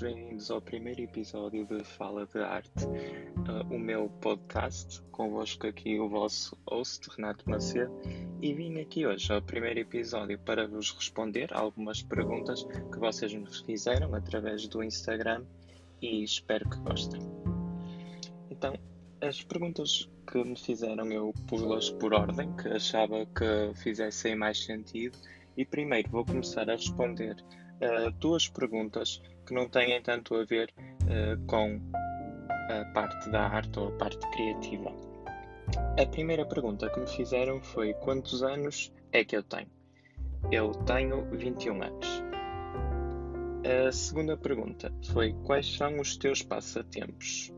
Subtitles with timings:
[0.00, 5.02] bem-vindos ao primeiro episódio de Fala de Arte, uh, o meu podcast.
[5.10, 7.92] Convosco aqui o vosso host, Renato Macedo,
[8.40, 13.46] e vim aqui hoje ao primeiro episódio para vos responder algumas perguntas que vocês me
[13.64, 15.44] fizeram através do Instagram
[16.00, 17.20] e espero que gostem.
[18.50, 18.74] Então,
[19.20, 25.18] as perguntas que me fizeram eu pus-las por ordem, que achava que fizessem mais sentido,
[25.56, 27.36] e primeiro vou começar a responder
[27.80, 31.80] uh, duas perguntas que não têm tanto a ver uh, com
[32.68, 34.92] a parte da arte ou a parte criativa.
[36.00, 39.70] A primeira pergunta que me fizeram foi: quantos anos é que eu tenho?
[40.52, 42.22] Eu tenho 21 anos.
[43.88, 47.50] A segunda pergunta foi: quais são os teus passatempos?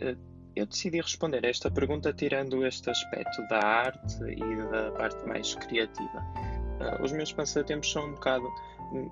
[0.00, 0.18] Uh,
[0.56, 5.54] eu decidi responder a esta pergunta tirando este aspecto da arte e da parte mais
[5.54, 6.24] criativa.
[6.80, 8.48] Uh, os meus passatempos são um bocado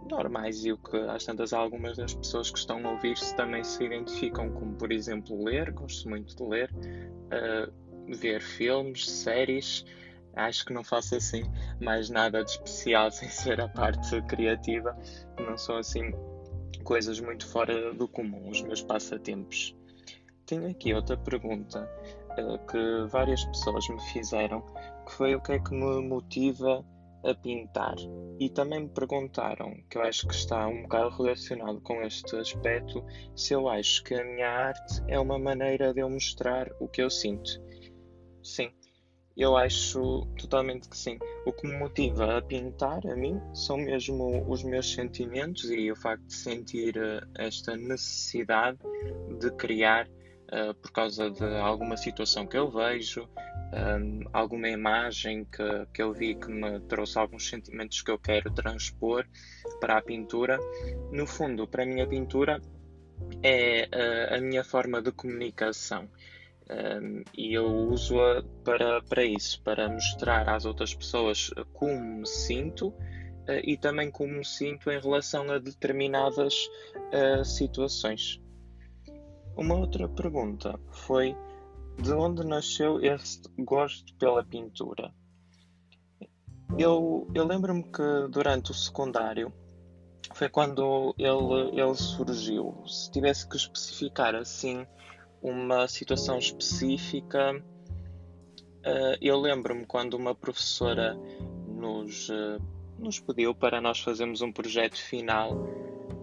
[0.08, 3.84] normais e o que às tantas algumas das pessoas que estão a ouvir-se também se
[3.84, 7.72] identificam como, por exemplo, ler, gosto muito de ler, uh,
[8.16, 9.84] ver filmes, séries,
[10.34, 11.42] acho que não faço assim
[11.80, 14.96] mais nada de especial sem ser a parte criativa,
[15.38, 16.12] não são assim
[16.82, 19.74] coisas muito fora do comum os meus passatempos.
[20.46, 21.88] Tenho aqui outra pergunta
[22.38, 24.60] uh, que várias pessoas me fizeram,
[25.06, 26.84] que foi o que é que me motiva
[27.24, 27.96] a pintar.
[28.38, 33.04] E também me perguntaram, que eu acho que está um bocado relacionado com este aspecto,
[33.34, 37.02] se eu acho que a minha arte é uma maneira de eu mostrar o que
[37.02, 37.62] eu sinto.
[38.42, 38.70] Sim,
[39.36, 41.18] eu acho totalmente que sim.
[41.44, 45.96] O que me motiva a pintar, a mim, são mesmo os meus sentimentos e o
[45.96, 48.78] facto de sentir uh, esta necessidade
[49.40, 50.08] de criar
[50.54, 53.28] uh, por causa de alguma situação que eu vejo,
[53.74, 58.50] um, alguma imagem que, que eu vi que me trouxe alguns sentimentos que eu quero
[58.52, 59.26] transpor
[59.80, 60.58] para a pintura.
[61.12, 62.60] No fundo, para mim, a pintura
[63.42, 63.88] é
[64.30, 66.08] a, a minha forma de comunicação.
[66.70, 72.88] Um, e eu uso-a para, para isso, para mostrar às outras pessoas como me sinto
[72.88, 76.54] uh, e também como me sinto em relação a determinadas
[77.12, 78.40] uh, situações.
[79.56, 81.36] Uma outra pergunta foi
[82.02, 85.14] de onde nasceu este gosto pela pintura?
[86.76, 89.52] Eu, eu lembro-me que durante o secundário
[90.34, 92.82] foi quando ele, ele surgiu.
[92.86, 94.84] Se tivesse que especificar assim
[95.40, 101.14] uma situação específica, uh, eu lembro-me quando uma professora
[101.68, 102.60] nos, uh,
[102.98, 105.68] nos pediu para nós fazermos um projeto final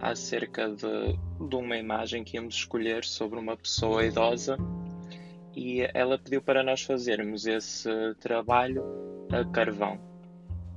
[0.00, 4.58] acerca de, de uma imagem que íamos escolher sobre uma pessoa idosa
[5.54, 7.88] e ela pediu para nós fazermos esse
[8.20, 8.82] trabalho
[9.30, 9.98] a carvão.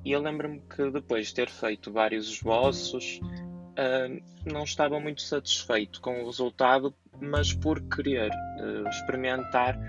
[0.04, 6.00] E eu lembro-me que depois de ter feito vários esboços, uh, não estava muito satisfeito
[6.02, 9.80] com o resultado, mas por querer uh, experimentar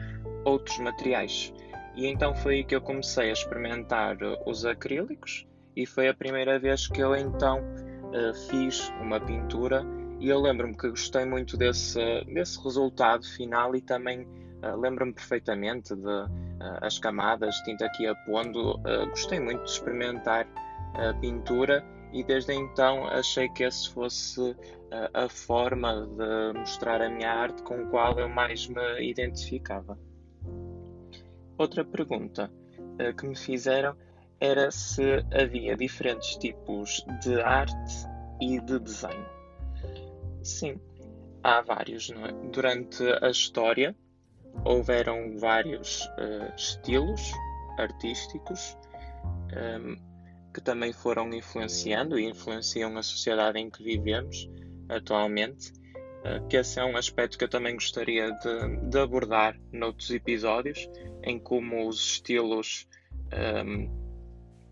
[0.44, 1.52] outros materiais.
[1.94, 6.58] E então foi aí que eu comecei a experimentar os acrílicos, e foi a primeira
[6.58, 9.84] vez que eu então uh, fiz uma pintura.
[10.18, 14.26] E eu lembro-me que gostei muito desse, desse resultado final e também
[14.62, 16.28] ah, lembro-me perfeitamente de uh,
[16.80, 18.80] as camadas tinta que ia pondo.
[19.10, 20.48] Gostei muito de experimentar
[20.94, 24.56] a pintura e desde então achei que essa fosse
[25.12, 29.98] a forma de mostrar a minha arte com a qual eu mais me identificava.
[31.58, 32.50] Outra pergunta
[33.18, 33.94] que me fizeram
[34.40, 38.06] era se havia diferentes tipos de arte
[38.40, 39.26] e de desenho.
[40.42, 40.80] Sim,
[41.42, 42.10] há vários.
[42.10, 42.32] É?
[42.50, 43.96] Durante a história,
[44.64, 47.32] houveram vários uh, estilos
[47.78, 48.76] artísticos
[49.24, 49.96] um, ehm,
[50.52, 54.48] que também foram influenciando e influenciam a sociedade em que vivemos
[54.88, 55.72] atualmente.
[56.24, 60.88] Uh, que esse é um aspecto que eu também gostaria de, de abordar noutros episódios,
[61.22, 62.88] em como os estilos
[63.32, 64.05] um, ehm,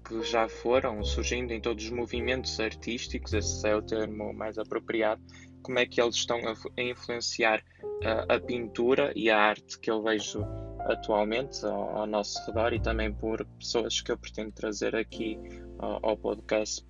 [0.05, 5.23] que já foram surgindo em todos os movimentos artísticos, esse é o termo mais apropriado,
[5.63, 7.65] como é que eles estão a, influenciar
[8.05, 10.45] a, a, pintura e a arte que eu vejo
[10.81, 15.39] atualmente ao, ao, nosso redor e também por pessoas que eu pretendo trazer aqui
[15.79, 16.85] ao, ao podcast.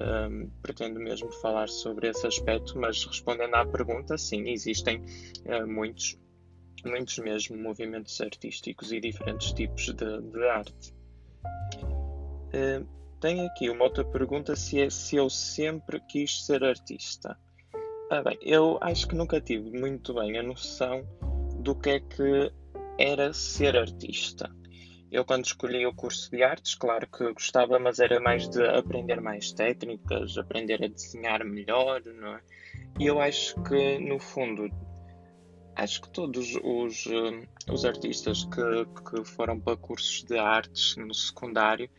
[0.00, 5.02] Um, pretendo mesmo falar sobre esse aspecto, mas respondendo à pergunta, sim, existem
[5.44, 6.16] uh, muitos,
[6.86, 10.94] muitos mesmo movimentos artísticos e diferentes tipos de, de arte.
[12.54, 12.86] Uh,
[13.20, 17.38] tenho aqui uma outra pergunta: se, é, se eu sempre quis ser artista.
[18.10, 21.02] Ah, bem, eu acho que nunca tive muito bem a noção
[21.60, 22.52] do que é que
[22.98, 24.50] era ser artista.
[25.10, 29.20] Eu, quando escolhi o curso de artes, claro que gostava, mas era mais de aprender
[29.20, 32.40] mais técnicas, aprender a desenhar melhor, não é?
[32.98, 34.70] E eu acho que, no fundo,
[35.76, 37.04] acho que todos os,
[37.70, 41.90] os artistas que, que foram para cursos de artes no secundário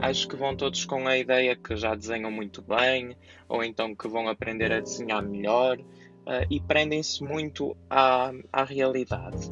[0.00, 3.16] acho que vão todos com a ideia que já desenham muito bem,
[3.48, 9.48] ou então que vão aprender a desenhar melhor, uh, e prendem-se muito à, à realidade.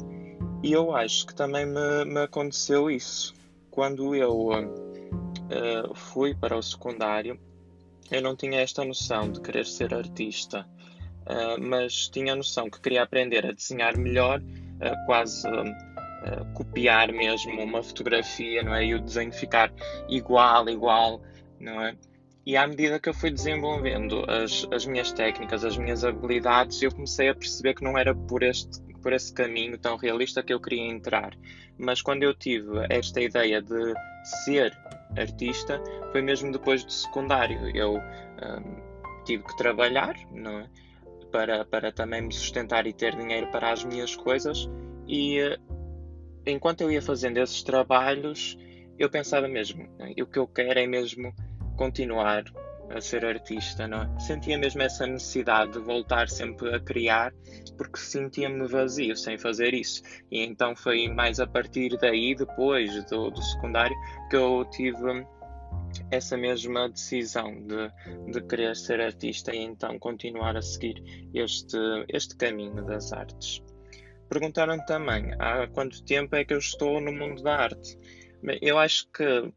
[0.63, 3.33] E eu acho que também me, me aconteceu isso.
[3.69, 7.39] Quando eu uh, fui para o secundário,
[8.11, 10.67] eu não tinha esta noção de querer ser artista,
[11.21, 14.41] uh, mas tinha a noção que queria aprender a desenhar melhor,
[15.05, 15.47] quase
[16.53, 18.85] copiar mesmo uma fotografia, não é?
[18.85, 19.71] E o desenho ficar
[20.09, 21.21] igual, igual,
[21.59, 21.95] não é?
[22.45, 26.91] E à medida que eu fui desenvolvendo as, as minhas técnicas, as minhas habilidades, eu
[26.91, 30.59] comecei a perceber que não era por este por esse caminho tão realista que eu
[30.59, 31.37] queria entrar.
[31.77, 33.93] Mas quando eu tive esta ideia de
[34.43, 34.75] ser
[35.15, 35.79] artista,
[36.11, 37.69] foi mesmo depois do secundário.
[37.75, 40.69] Eu um, tive que trabalhar, não é?
[41.31, 44.67] Para, para também me sustentar e ter dinheiro para as minhas coisas,
[45.07, 45.55] e
[46.45, 48.57] enquanto eu ia fazendo esses trabalhos,
[48.97, 49.87] eu pensava mesmo,
[50.21, 51.33] o que eu quero é mesmo
[51.75, 52.43] continuar
[52.89, 54.19] a ser artista, não é?
[54.19, 57.33] Sentia mesmo essa necessidade de voltar sempre a criar,
[57.77, 60.01] porque sentia-me vazio sem fazer isso.
[60.31, 63.95] E então foi mais a partir daí, depois do, do secundário,
[64.29, 65.25] que eu tive
[66.11, 71.01] essa mesma decisão de, de querer ser artista e então continuar a seguir
[71.33, 71.77] este,
[72.09, 73.63] este caminho das artes.
[74.29, 77.97] Perguntaram também há quanto tempo é que eu estou no mundo da arte.
[78.61, 79.51] Eu acho que uh,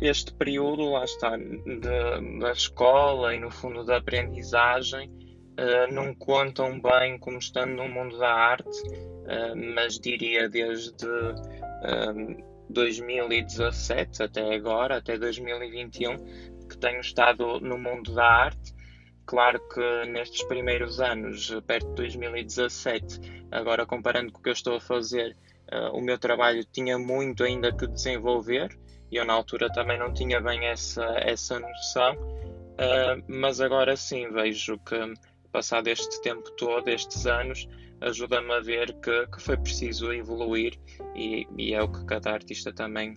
[0.00, 6.80] este período, lá está, de, da escola e no fundo da aprendizagem, uh, não contam
[6.80, 11.06] bem como estando no mundo da arte, uh, mas diria desde
[12.70, 16.16] 2017 até agora, até 2021,
[16.68, 18.77] que tenho estado no mundo da arte
[19.28, 23.20] Claro que nestes primeiros anos, perto de 2017,
[23.50, 25.36] agora comparando com o que eu estou a fazer,
[25.70, 28.74] uh, o meu trabalho tinha muito ainda que desenvolver
[29.10, 34.32] e eu na altura também não tinha bem essa, essa noção, uh, mas agora sim
[34.32, 34.96] vejo que,
[35.52, 37.68] passado este tempo todo, estes anos,
[38.00, 40.80] ajuda-me a ver que, que foi preciso evoluir
[41.14, 43.14] e, e é o que cada artista também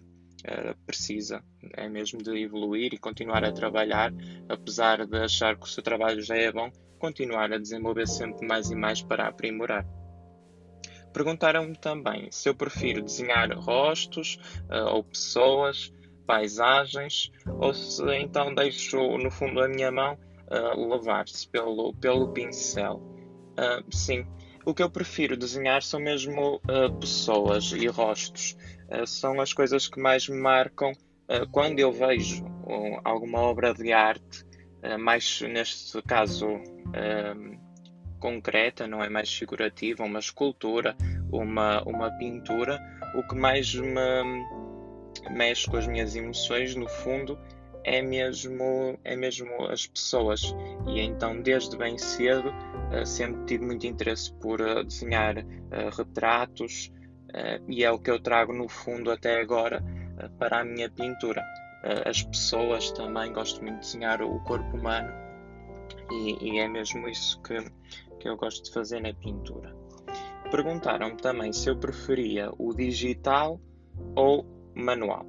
[0.47, 1.43] uh, precisa,
[1.73, 4.13] é mesmo de evoluir e continuar a trabalhar,
[4.49, 8.69] apesar de achar que o seu trabalho já é bom, continuar a desenvolver sempre mais
[8.69, 9.85] e mais para aprimorar.
[11.13, 14.37] Perguntaram-me também se eu prefiro desenhar rostos
[14.69, 15.91] uh, ou pessoas,
[16.25, 23.01] paisagens, ou se então deixo no fundo a minha mão uh, levar-se pelo, pelo pincel.
[23.59, 24.25] Uh, sim,
[24.65, 26.61] o que eu prefiro desenhar são mesmo
[26.99, 28.55] pessoas e rostos.
[28.91, 32.45] Eh, são as coisas que mais me marcam uh, quando eu vejo
[33.03, 34.45] alguma obra de arte,
[34.97, 36.47] mais neste caso
[38.17, 40.95] concreta, não é mais figurativa, uma escultura,
[41.29, 42.79] uma, uma pintura.
[43.15, 44.45] O que mais me
[45.31, 47.37] mexe com as minhas emoções, no fundo,
[47.83, 50.55] é mesmo, é mesmo as pessoas.
[50.87, 52.53] E então, desde bem cedo,
[53.05, 55.35] sempre tive muito interesse por desenhar
[55.97, 56.89] retratos,
[57.67, 61.41] e é o que eu trago no fundo até agora uh, para a minha pintura.
[61.83, 65.11] Uh, as pessoas também, gosto muito de desenhar o corpo humano
[66.11, 67.57] e, e, é mesmo isso que,
[68.19, 69.75] que eu gosto de fazer na pintura.
[70.49, 73.59] Perguntaram-me também se eu preferia o digital
[74.15, 75.25] ou manual,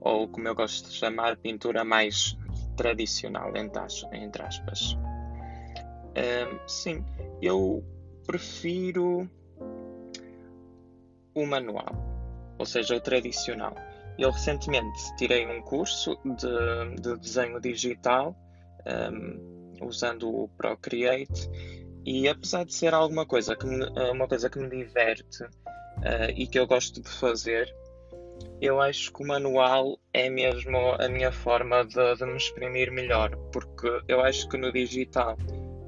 [0.00, 2.36] ou como eu gosto de chamar, pintura mais
[2.76, 4.98] tradicional, entre aspas.
[6.66, 7.04] sim,
[7.40, 7.84] eu
[8.26, 9.30] prefiro
[11.34, 11.92] o manual,
[12.58, 13.74] ou seja, o tradicional.
[14.18, 18.36] Eu recentemente tirei um curso de, de desenho digital
[18.86, 21.50] um, usando o Procreate
[22.06, 26.46] e apesar de ser alguma coisa que me, uma coisa que me diverte uh, e
[26.46, 27.74] que eu gosto de fazer,
[28.60, 33.34] eu acho que o manual é mesmo a minha forma de, de, me exprimir melhor,
[33.52, 35.36] porque eu acho que no digital,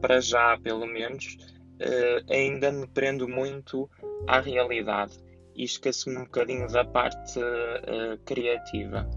[0.01, 1.37] para já pelo menos,
[1.81, 3.89] uh, ainda me prendo muito
[4.27, 5.26] à realidade
[5.57, 9.09] e esqueço-me um bocadinho da parte uh, criativa.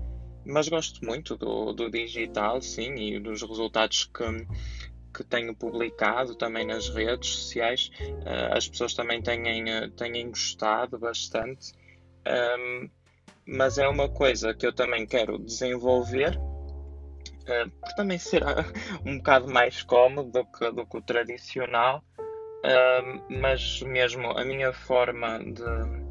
[0.46, 4.24] Mas gosto muito do, do digital, sim, e dos resultados que,
[5.14, 7.92] que tenho publicado também nas redes sociais.
[8.02, 11.74] Uh, as pessoas também têm, eh, têm gostado bastante.
[12.26, 12.90] Um,
[13.46, 18.44] mas é uma coisa que eu também quero desenvolver, uh, por também ser
[19.06, 22.04] um bocado mais cómodo do que, do que o tradicional.
[22.60, 26.09] Uh, mas mesmo a minha forma de,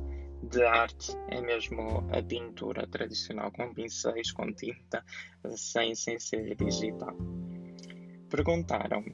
[0.48, 5.04] de arte é mesmo a pintura tradicional, com pincéis, com tinta,
[5.56, 7.16] sem, sem ser digital.
[8.30, 9.04] Perguntaram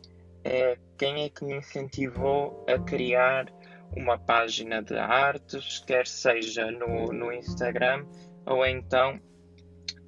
[0.45, 3.53] é quem é que me incentivou a criar
[3.97, 8.05] uma página de artes, quer seja no, no Instagram
[8.45, 9.21] ou então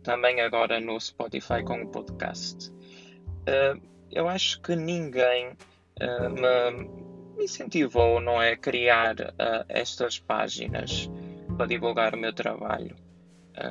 [0.02, 2.70] também agora no Spotify com o podcast.
[2.70, 3.80] Uh,
[4.10, 5.56] eu acho que ninguém
[6.00, 11.10] uh, me, incentivou não é, a criar uh, estas páginas
[11.56, 12.94] para divulgar o meu trabalho.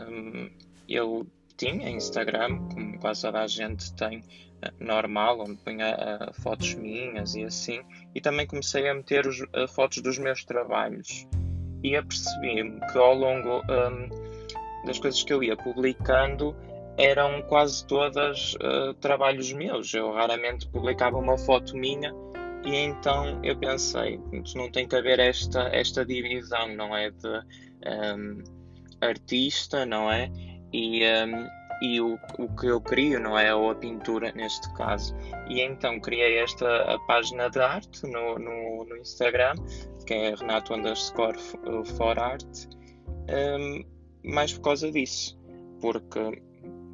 [0.09, 0.49] Um,
[0.89, 1.25] eu
[1.57, 4.23] tinha Instagram, como quase toda a gente tem,
[4.79, 5.95] normal, onde punha
[6.41, 7.81] fotos minhas e assim,
[8.13, 9.37] e também comecei a meter os,
[9.73, 11.27] fotos dos meus trabalhos.
[11.83, 16.55] E apercebi-me que ao longo um, das coisas que eu ia publicando
[16.97, 19.93] eram quase todas uh, trabalhos meus.
[19.93, 22.13] Eu raramente publicava uma foto minha
[22.65, 24.19] e então eu pensei,
[24.55, 27.11] não tem que haver esta, esta divisão, não é?
[27.11, 27.41] De
[28.17, 28.43] um,
[29.01, 30.31] artista, não é?
[30.73, 31.47] E, um,
[31.81, 33.53] e o, o que eu crio, não é?
[33.53, 35.15] Ou a pintura, neste caso.
[35.47, 39.53] E então criei esta página de arte no, no, no Instagram,
[40.07, 41.37] que é Renato underscore
[41.97, 42.45] for art,
[43.29, 43.83] um,
[44.23, 45.39] mais por causa disso.
[45.79, 46.41] Porque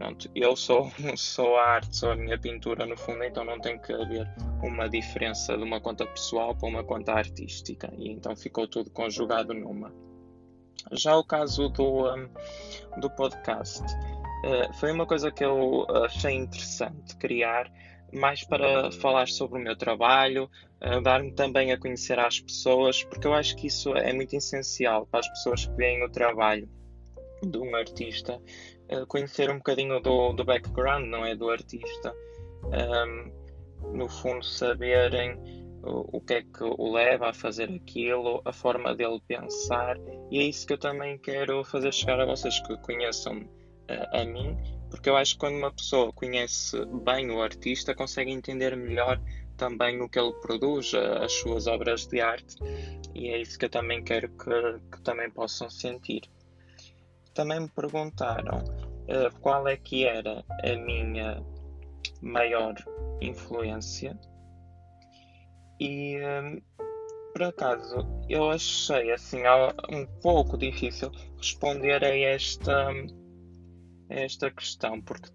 [0.02, 3.78] pronto, eu sou, sou a arte, sou a minha pintura no fundo, então não tem
[3.78, 4.28] que haver
[4.64, 7.94] uma diferença de uma conta pessoal para uma conta artística.
[7.96, 9.94] E então ficou tudo conjugado numa.
[10.92, 12.28] Já o caso do, um,
[13.00, 17.72] do podcast uh, foi uma coisa que eu achei interessante criar,
[18.12, 20.50] mais para falar sobre o meu trabalho,
[20.82, 25.06] uh, dar-me também a conhecer às pessoas, porque eu acho que isso é muito essencial
[25.06, 26.68] para as pessoas que veem o trabalho
[27.44, 28.42] de um artista,
[28.92, 31.36] uh, conhecer um bocadinho do, do background, não é?
[31.36, 32.14] Do artista.
[32.64, 33.42] Um,
[33.98, 35.38] no fundo, saberem
[35.84, 39.98] o, o que é que o leva a fazer aquilo, a forma dele pensar,
[40.30, 44.24] e é isso que eu também quero fazer chegar a vocês que conheçam uh, a
[44.24, 44.58] mim,
[44.90, 49.20] porque eu acho que quando uma pessoa conhece bem o artista, consegue entender melhor
[49.58, 52.56] também o que ele produz, as suas obras de arte,
[53.14, 56.22] e é isso que eu também quero que, que também possam sentir.
[57.34, 61.44] Também me perguntaram uh, qual é que era a minha
[62.22, 62.76] maior
[63.22, 64.18] influência.
[65.80, 66.62] E um,
[67.34, 69.42] por acaso eu achei assim
[69.90, 75.30] um pouco difícil responder a esta, a esta questão porque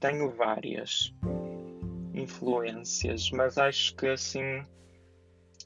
[0.00, 1.14] tenho várias
[2.12, 4.62] influências, mas acho que assim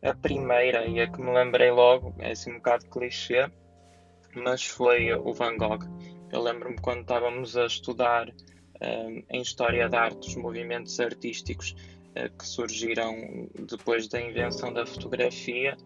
[0.02, 3.50] a primeira e a que me lembrei logo é assim um bocado clichê
[4.37, 5.85] mas foi o Van Gogh.
[6.31, 8.28] Eu lembro-me quando estávamos a estudar
[8.81, 11.75] um, em História da Arte os movimentos artísticos
[12.11, 15.76] uh, que surgiram depois da invenção da fotografia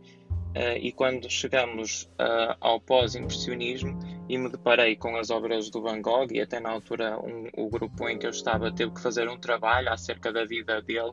[0.57, 6.01] uh, e quando chegamos uh, ao pós-impressionismo e me deparei com as obras do Van
[6.03, 9.29] Gogh e até na altura um, o grupo em que eu estava teve que fazer
[9.29, 11.13] um trabalho acerca da vida dele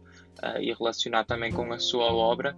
[0.59, 2.55] e relacionar também com a sua obra,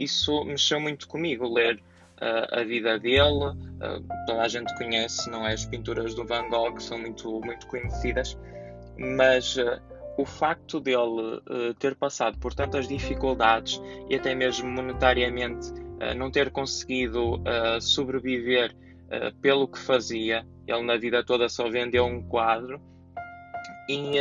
[0.00, 1.80] isso mexeu muito comigo, ler
[2.20, 3.54] a vida dele.
[4.26, 5.54] toda a gente conhece, não é?
[5.54, 8.38] As pinturas do Van Gogh são muito, muito conhecidas,
[8.98, 9.56] mas
[10.18, 11.40] o facto dele
[11.78, 15.72] ter passado por tantas dificuldades e até mesmo monetariamente
[16.16, 17.42] não ter conseguido
[17.80, 18.74] sobreviver
[19.40, 22.80] pelo que fazia, ele na vida toda só vendeu um quadro
[23.88, 24.20] e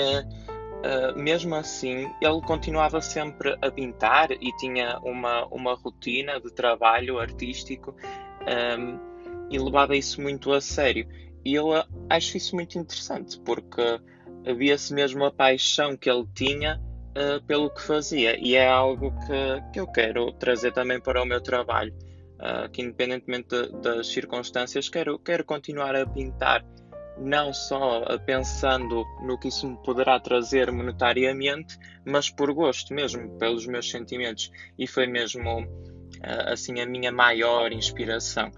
[0.79, 7.19] Uh, mesmo assim, ele continuava sempre a pintar e tinha uma, uma rotina de trabalho
[7.19, 7.93] artístico
[8.48, 8.98] um,
[9.50, 11.05] e levava isso muito a sério.
[11.43, 11.71] E eu
[12.09, 14.00] acho isso muito interessante porque
[14.45, 19.71] havia-se mesmo a paixão que ele tinha uh, pelo que fazia e é algo que,
[19.74, 21.93] que eu quero trazer também para o meu trabalho.
[22.39, 26.63] Uh, que independentemente de, das circunstâncias, quero, quero continuar a pintar
[27.19, 33.65] não só pensando no que isso me poderá trazer monetariamente, mas por gosto mesmo, pelos
[33.67, 34.51] meus sentimentos.
[34.77, 35.67] E foi mesmo
[36.23, 38.51] ah, assim a minha maior inspiração.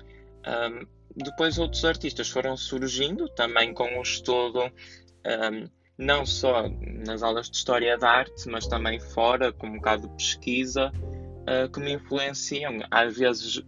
[0.47, 7.49] Um, depois outros artistas foram surgindo também com o estudo, um, não só nas aulas
[7.49, 11.93] de História da Arte, mas também fora, com um bocado de pesquisa, uh, que me
[11.93, 12.79] influenciam.
[12.89, 13.61] Às vezes,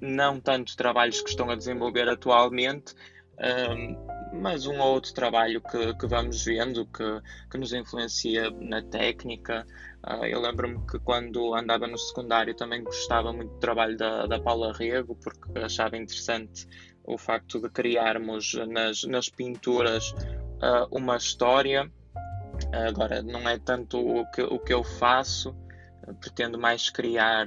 [0.00, 2.94] não tanto trabalhos que estão a desenvolver atualmente,
[3.38, 3.96] um,
[4.32, 9.66] mais um ou outro trabalho que, que vamos vendo que, que nos influencia na técnica.
[10.06, 14.40] Uh, eu lembro-me que quando andava no secundário também gostava muito do trabalho da, da
[14.40, 16.66] Paula Rego, porque achava interessante
[17.04, 21.90] o facto de criarmos nas, nas pinturas uh, uma história.
[22.72, 25.56] Agora, não é tanto o que, o que eu faço,
[26.20, 27.46] pretendo mais criar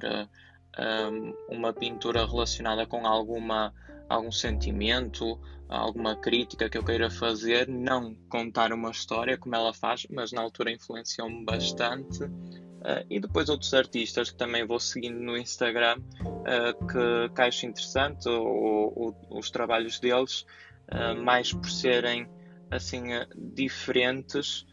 [0.79, 3.73] um, uma pintura relacionada com alguma,
[4.11, 5.39] algum sentimento,
[5.69, 10.41] alguma crítica que eu queira fazer, não contar uma história como ela faz, mas na
[10.41, 12.23] altura influenciou-me bastante.
[12.23, 17.65] Uh, e depois outros artistas que também vou seguindo no Instagram, uh, que, que acho
[17.67, 20.45] interessante o, o, os trabalhos deles,
[20.91, 22.27] uh, mais por serem
[22.69, 23.03] assim
[23.35, 24.65] diferentes.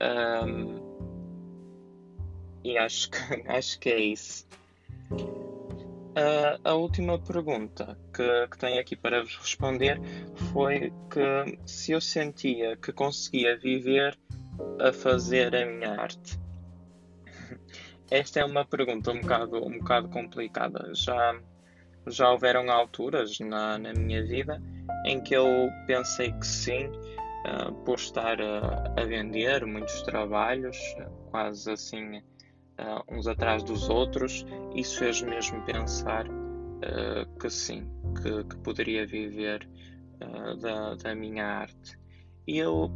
[0.00, 0.80] Um,
[2.64, 4.46] e acho que, acho que é isso.
[6.64, 10.00] A última pergunta que, que tenho aqui para vos responder
[10.52, 14.18] foi que se eu sentia que conseguia viver
[14.80, 16.38] a fazer a minha arte.
[18.10, 20.92] Esta é uma pergunta um bocado, um bocado complicada.
[20.94, 21.40] Já,
[22.08, 24.60] já houveram alturas na, na minha vida
[25.06, 25.46] em que eu
[25.86, 30.76] pensei que sim, uh, por estar a, a, vender muitos trabalhos,
[31.30, 32.22] quase assim
[32.80, 34.44] uh, uns atrás dos outros,
[34.74, 37.88] isso fez mesmo pensar uh, que sim,
[38.22, 39.68] que, que poderia viver
[40.60, 41.98] da, da minha arte.
[42.46, 42.90] E eu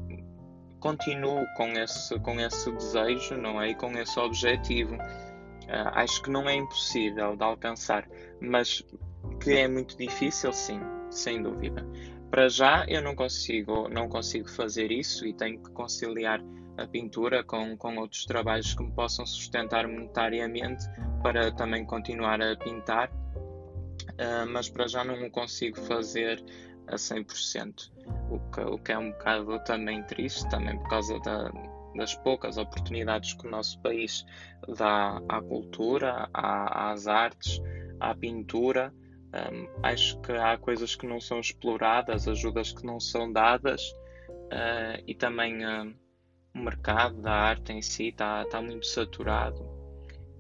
[0.84, 3.70] continuo com esse, com esse desejo, não é?
[3.70, 4.94] E com esse objetivo.
[4.96, 8.06] Uh, acho que não é impossível de alcançar,
[8.38, 8.84] mas
[9.42, 10.78] que é muito difícil, sim,
[11.10, 11.86] sem dúvida.
[12.30, 16.42] Para já eu não consigo, não consigo fazer isso e tenho que conciliar
[16.76, 20.84] a pintura com, com outros trabalhos que me possam sustentar monetariamente
[21.22, 26.42] para também continuar a pintar, uh, mas para já não o consigo fazer
[26.88, 27.90] a 100%,
[28.30, 31.50] o que, o que é um bocado também triste, também por causa da,
[31.96, 34.24] das poucas oportunidades que o nosso país
[34.76, 37.60] dá à cultura, à, às artes,
[38.00, 38.92] à pintura.
[39.34, 43.82] Um, acho que há coisas que não são exploradas, ajudas que não são dadas
[44.30, 45.92] uh, e também uh,
[46.54, 49.60] o mercado da arte em si está tá muito saturado.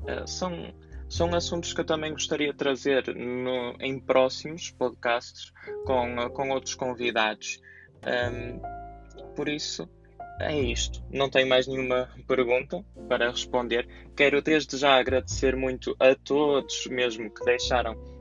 [0.02, 0.72] Uh, são,
[1.08, 5.52] são assuntos que eu também gostaria de trazer no, em próximos podcasts
[5.84, 7.60] com, com outros convidados.
[8.06, 8.60] Um,
[9.34, 9.88] por isso,
[10.40, 11.02] é isto.
[11.10, 13.88] Não tenho mais nenhuma pergunta para responder.
[14.16, 18.13] Quero desde já agradecer muito a todos mesmo que deixaram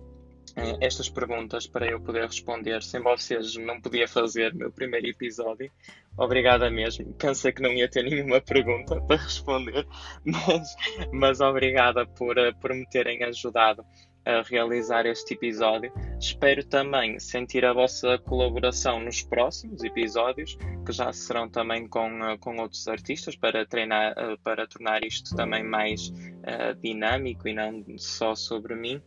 [0.55, 2.81] estas perguntas para eu poder responder.
[2.83, 5.71] Sem vocês não podia fazer meu primeiro episódio.
[6.17, 7.13] Obrigada mesmo.
[7.13, 9.87] Pensei que não ia ter nenhuma pergunta para responder,
[10.23, 10.75] mas,
[11.11, 13.83] mas obrigada por, eh, por me terem ajudado
[14.25, 15.91] a realizar este episódio.
[16.19, 22.37] Espero também sentir a vossa colaboração nos próximos episódios, que já serão também com, eh,
[22.37, 24.13] com outros artistas, para, treinar,
[24.43, 29.01] para tornar isto também mais uh, dinâmico e não só sobre mim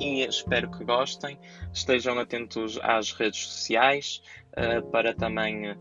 [0.00, 1.38] e espero que gostem.
[1.72, 5.76] Estejam atentos às redes sociais uh, para também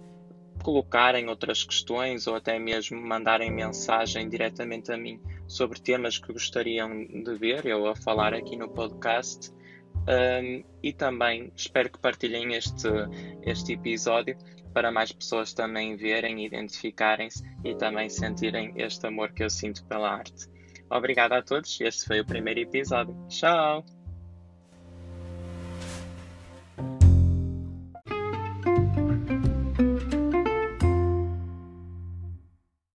[0.64, 7.06] colocarem outras questões ou até mesmo mandarem mensagem diretamente a mim sobre temas que gostariam
[7.06, 9.52] de ver eu a falar aqui no podcast.
[10.08, 12.88] Um, e também espero que partilhem este,
[13.44, 14.38] este episódio
[14.74, 20.10] para mais pessoas também verem, identificarem-se e também sentirem este amor que eu sinto pela
[20.10, 20.48] arte.
[20.89, 21.80] Obrigado a todos.
[21.82, 23.15] Este foi o primeiro episódio.
[23.28, 23.97] Tchau!